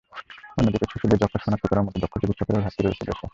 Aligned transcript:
অন্যদিকে 0.57 0.85
শিশুদের 0.91 1.19
যক্ষ্মা 1.21 1.43
শনাক্ত 1.43 1.65
করার 1.67 1.85
মতো 1.85 1.97
দক্ষ 1.99 2.13
চিকিৎসকেরও 2.21 2.63
ঘাটতি 2.63 2.81
রয়েছে 2.81 3.03
দেশে। 3.07 3.25